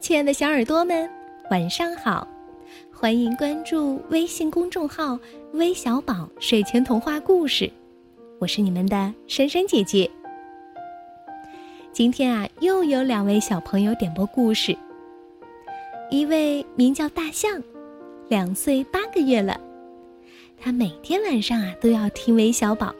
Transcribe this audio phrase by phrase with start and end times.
[0.00, 1.08] 亲爱的小耳朵们，
[1.50, 2.26] 晚上好！
[2.92, 5.18] 欢迎关注微信公众号
[5.52, 7.70] “微小宝睡前童话故事”，
[8.38, 10.10] 我是你们的珊珊姐姐。
[11.92, 14.76] 今天啊，又有两位小朋友点播故事。
[16.10, 17.62] 一位名叫大象，
[18.28, 19.58] 两岁八个月了，
[20.60, 22.94] 他每天晚上啊都要听微小宝。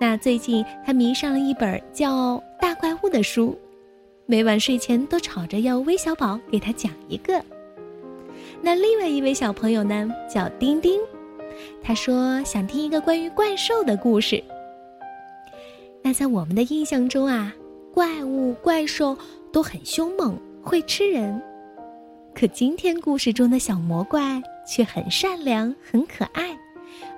[0.00, 3.58] 那最近他迷上了一本叫《大怪物》的书。
[4.28, 7.40] 每晚睡前都吵着要微小宝给他讲一个。
[8.60, 11.00] 那另外一位小朋友呢，叫丁丁，
[11.80, 14.42] 他说想听一个关于怪兽的故事。
[16.02, 17.54] 那在我们的印象中啊，
[17.94, 19.16] 怪物、怪兽
[19.52, 21.40] 都很凶猛，会吃人。
[22.34, 26.50] 可今天故事中的小魔怪却很善良、很可爱，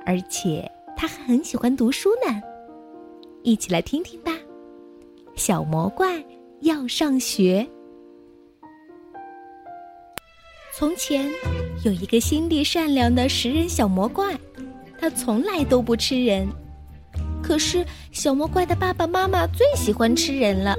[0.04, 2.38] 而且他还很喜欢读书呢。
[3.42, 4.32] 一起来听听吧，
[5.34, 6.22] 小魔怪。
[6.60, 7.66] 要上学。
[10.76, 11.28] 从前
[11.84, 14.38] 有一个心地善良的食人小魔怪，
[15.00, 16.48] 他从来都不吃人。
[17.42, 20.76] 可是小魔怪的爸爸妈妈最喜欢吃人了。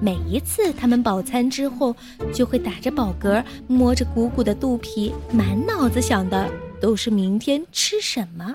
[0.00, 1.94] 每一次他们饱餐之后，
[2.32, 8.54] 就会打着饱嗝，摸着鼓鼓的肚皮，满脑子想的都是明天吃什么。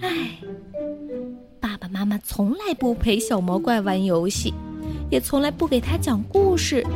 [0.00, 0.38] 唉，
[1.60, 4.52] 爸爸妈妈从来不陪小魔怪玩游戏。
[5.10, 6.86] 也从来不给他讲故事。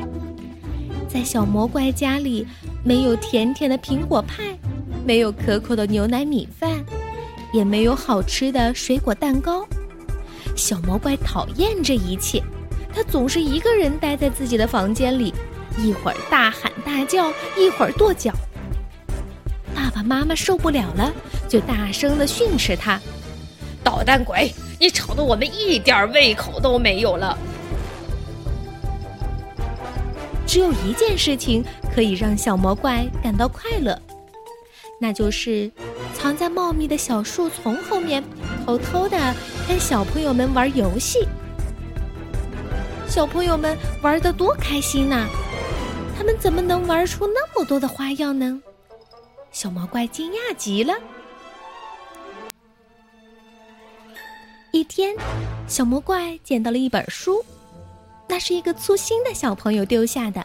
[1.09, 2.47] 在小魔怪家里，
[2.83, 4.57] 没有甜甜的苹果派，
[5.05, 6.85] 没有可口的牛奶米饭，
[7.53, 9.67] 也没有好吃的水果蛋糕。
[10.57, 12.43] 小魔怪讨厌这一切，
[12.95, 15.35] 他总是一个人待在自己的房间里，
[15.79, 18.33] 一会儿大喊大叫，一会儿跺脚。
[19.75, 21.13] 爸爸妈妈受不了了，
[21.49, 23.01] 就大声的训斥他
[23.83, 27.37] ：“捣蛋鬼，你吵得我们一点胃口都没有了。”
[30.47, 31.65] 只有一件事情
[31.95, 34.01] 可以让小魔怪感到快乐，
[35.01, 35.71] 那就是
[36.15, 38.23] 藏在茂密的小树丛后面，
[38.65, 39.35] 偷偷的
[39.67, 41.27] 跟小朋友们玩游戏。
[43.09, 45.27] 小朋友们玩的多开心呐！
[46.17, 48.61] 他们怎么能玩出那么多的花样呢？
[49.51, 50.95] 小魔怪惊讶极了。
[54.73, 55.15] 一天，
[55.69, 57.45] 小魔怪捡到了一本书。
[58.29, 60.45] 那是一个粗心的小朋友丢下的，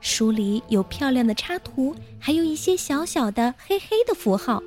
[0.00, 4.62] 书里有漂亮的插图，还有一些小小的黑黑的符号。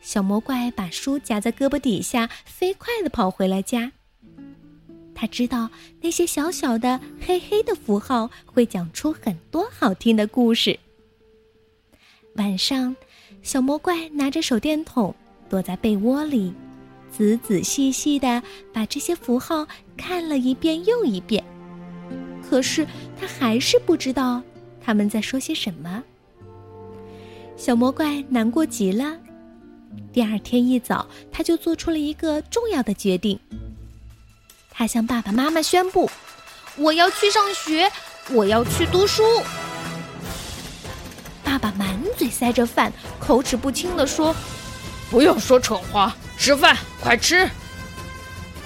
[0.00, 3.92] 小魔怪把书夹在胳膊底下，飞快地跑回了家。
[5.14, 5.68] 他知道
[6.00, 10.78] 那些小小的黑黑的符号会讲出很多好听的故事。
[12.36, 12.96] 晚上，
[13.42, 15.14] 小魔怪拿着手电筒，
[15.48, 16.54] 躲在被窝里。
[17.10, 19.66] 仔仔细细的把这些符号
[20.00, 21.44] 看了一遍又一遍，
[22.48, 22.86] 可是
[23.20, 24.42] 他还是不知道
[24.82, 26.02] 他们在说些什么。
[27.54, 29.18] 小魔怪难过极了。
[30.10, 33.38] 第二天一早，他就做出了一个重要的决定。
[34.70, 36.10] 他向爸爸妈妈宣布
[36.78, 37.90] ：“我要去上学，
[38.32, 39.22] 我要去读书。”
[41.44, 44.34] 爸爸满嘴塞着饭，口齿不清地说
[45.10, 47.50] ：“不要说蠢话。”吃饭，快吃！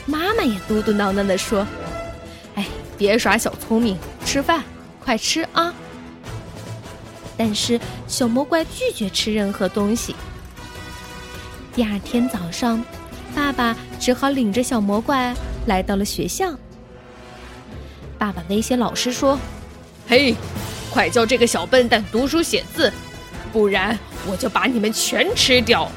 [0.07, 1.67] 妈妈也嘟嘟囔囔地说
[2.57, 2.67] ：“哎，
[2.99, 4.63] 别耍小聪明，吃饭，
[5.03, 5.73] 快吃啊！”
[7.37, 10.15] 但是小魔怪拒绝吃任何东西。
[11.75, 12.85] 第二天早上，
[13.35, 15.35] 爸爸只好领着小魔怪
[15.67, 16.53] 来到了学校。
[18.19, 19.39] 爸爸威胁老师说
[20.07, 20.37] ：“嘿，
[20.93, 22.93] 快教这个小笨蛋读书写字，
[23.53, 25.91] 不然我就把你们全吃掉！”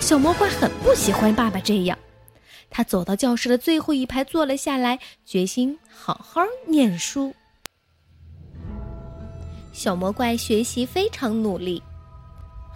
[0.00, 1.96] 小魔怪很不喜欢爸爸这样，
[2.76, 7.32] 他走到教室的最后一排坐了下来，决心好好念书。
[9.72, 11.80] 小魔怪学习非常努力，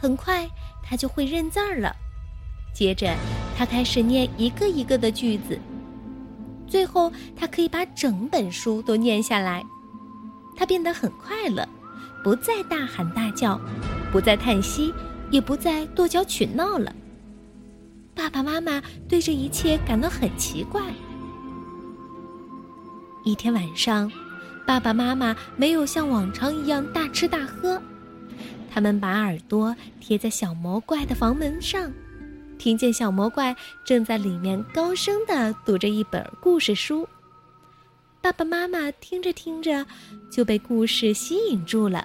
[0.00, 0.48] 很快
[0.84, 1.96] 他就会认字儿了。
[2.72, 3.12] 接着，
[3.56, 5.58] 他开始念一个一个的句子，
[6.68, 9.64] 最后他可以把整本书都念下来。
[10.56, 11.68] 他变得很快乐，
[12.22, 13.60] 不再大喊大叫，
[14.12, 14.94] 不再叹息，
[15.32, 16.94] 也不再跺脚取闹了。
[18.18, 20.82] 爸爸妈妈对这一切感到很奇怪。
[23.22, 24.10] 一天晚上，
[24.66, 27.80] 爸爸妈妈没有像往常一样大吃大喝，
[28.68, 31.92] 他们把耳朵贴在小魔怪的房门上，
[32.58, 33.54] 听见小魔怪
[33.84, 37.08] 正在里面高声的读着一本故事书。
[38.20, 39.86] 爸爸妈妈听着听着，
[40.28, 42.04] 就被故事吸引住了。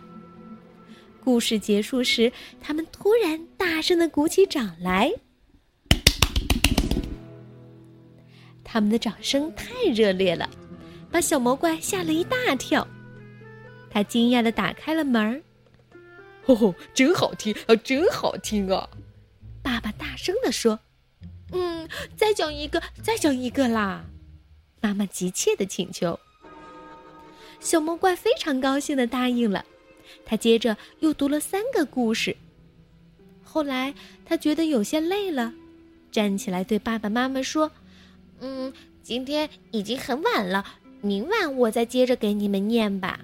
[1.20, 2.32] 故事结束时，
[2.62, 5.12] 他们突然大声的鼓起掌来。
[8.64, 10.50] 他们的掌声太热烈了，
[11.12, 12.88] 把小魔怪吓了一大跳。
[13.90, 15.42] 他惊讶的打开了门儿，
[16.46, 18.90] 哦，真好听啊，真好听啊！
[19.62, 20.80] 爸爸大声的说
[21.54, 24.06] ：“嗯，再讲一个，再讲一个啦！”
[24.82, 26.20] 妈妈急切的请求。
[27.60, 29.64] 小魔怪非常高兴的答应了。
[30.26, 32.36] 他接着又读了三个故事。
[33.44, 33.94] 后来
[34.26, 35.54] 他觉得有些累了，
[36.12, 37.72] 站起来对爸爸妈妈说
[38.44, 40.66] ：“嗯，今天已经很晚了，
[41.02, 43.22] 明晚我再接着给你们念吧。”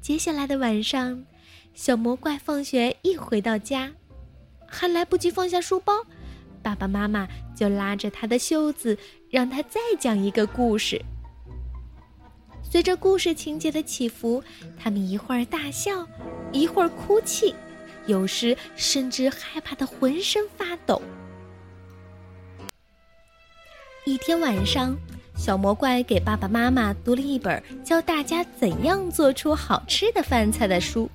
[0.00, 1.24] 接下来的晚上，
[1.74, 3.92] 小魔怪放学一回到家，
[4.64, 5.92] 还来不及放下书包，
[6.62, 8.96] 爸爸妈妈就拉着他的袖子，
[9.28, 11.00] 让他再讲一个故事。
[12.62, 14.40] 随着故事情节的起伏，
[14.78, 16.06] 他们一会儿大笑，
[16.52, 17.52] 一会儿哭泣，
[18.06, 21.02] 有时甚至害怕的浑身发抖。
[24.04, 24.96] 一天晚上。
[25.36, 31.08] 小魔怪给爸爸妈妈读了一本教大家怎样做出好吃的饭菜的书，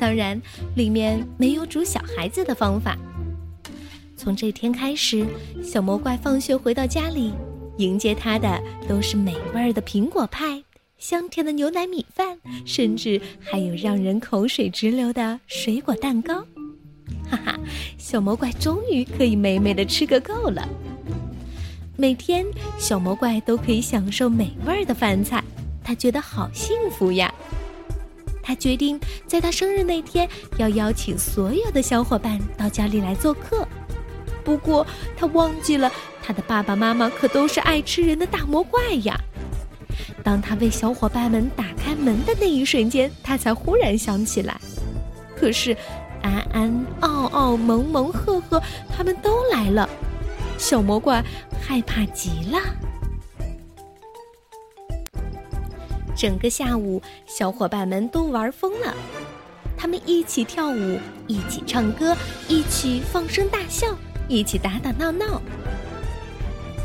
[0.00, 0.40] 当然
[0.74, 2.98] 里面没有煮小孩子的方法。
[4.16, 5.24] 从这天开始，
[5.62, 7.32] 小魔怪放学回到家里，
[7.78, 10.60] 迎接他的都是美味的苹果派、
[10.98, 16.44] 香甜的牛奶米饭，甚至还有让人口水直流的水果蛋糕。
[17.30, 17.56] 哈哈，
[17.96, 20.68] 小魔怪终于可以美美的吃个够了。
[21.94, 22.46] 每天，
[22.78, 25.44] 小魔怪都可以享受美味的饭菜，
[25.84, 27.32] 他觉得好幸福呀。
[28.42, 33.68] 他决定在他生日那天要邀请所有的小伙伴到家里来做客。
[34.42, 34.86] 不过，
[35.16, 35.92] 他忘记了
[36.22, 39.14] 他的爸爸妈妈可都是爱吃人的大魔怪呀。
[40.24, 44.58] 当他为小伙伴们打开门的那一瞬间，他才忽然想起来，
[45.36, 45.76] 可是
[46.22, 49.88] 安安、奥奥、萌萌、赫赫他们都来了。
[50.62, 51.20] 小魔怪
[51.60, 52.60] 害怕极了。
[56.16, 58.94] 整个下午，小伙伴们都玩疯了，
[59.76, 62.16] 他们一起跳舞，一起唱歌，
[62.46, 63.88] 一起放声大笑，
[64.28, 65.42] 一起打打闹闹。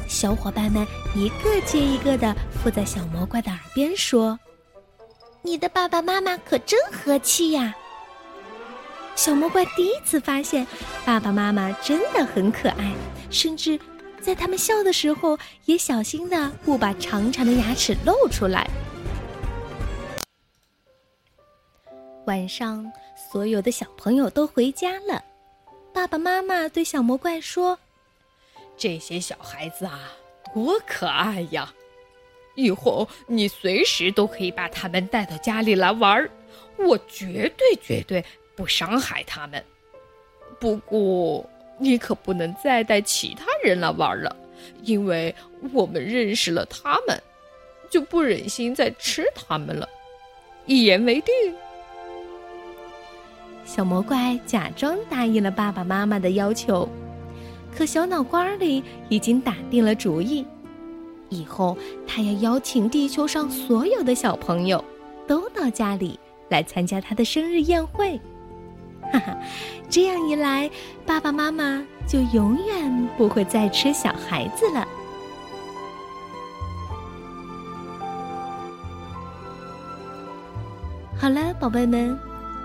[0.10, 0.86] 小伙伴们
[1.16, 4.40] 一个接一个的附在小魔怪的耳边说
[5.44, 7.76] ：“你的爸爸妈妈可真和气呀！”
[9.18, 10.66] 小魔怪第一次发现，
[11.04, 12.94] 爸爸妈妈真的很可爱。
[13.32, 13.78] 甚至，
[14.22, 18.70] 在他们笑的时候，也小心的不把长长的牙齿露出来。
[22.28, 22.90] 晚上，
[23.32, 25.24] 所有的小朋友都回家了，
[25.92, 27.80] 爸爸妈妈对小魔怪说
[28.78, 30.12] ：“这些小孩子啊，
[30.54, 31.74] 多可爱呀！
[32.54, 36.30] 以后你随时都可以把他们带到家里来玩儿，
[36.78, 38.24] 我绝对绝对
[38.58, 39.64] 不伤害他们。
[40.60, 41.50] 不过……”
[41.80, 44.36] 你可不能再带其他人来玩了，
[44.82, 45.36] 因为
[45.72, 47.22] 我们认识了他们，
[47.88, 49.88] 就不忍心再吃他们了。
[50.66, 51.32] 一言为定。
[53.64, 56.90] 小魔怪假装答应了爸爸妈妈的要求，
[57.78, 60.44] 可小脑瓜里已经打定了主意，
[61.30, 61.78] 以后
[62.08, 64.84] 他要邀请地球上所有的小朋友
[65.28, 66.20] 都到家里
[66.50, 68.20] 来参加他的生日宴会。
[69.12, 69.38] 哈哈，
[69.90, 70.70] 这样一来，
[71.06, 74.88] 爸爸妈妈就永远不会再吃小孩子了。
[81.20, 82.18] 好了，宝贝们，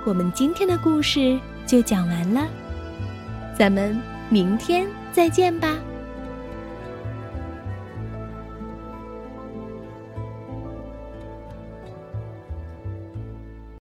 [0.05, 2.47] 我们今天的故事就讲完了，
[3.59, 5.78] 咱们明天再见吧。